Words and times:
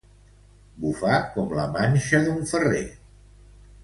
Bufar 0.85 1.19
com 1.35 1.53
la 1.59 1.65
manxa 1.75 2.21
d'un 2.23 2.41
ferrer. 2.53 2.81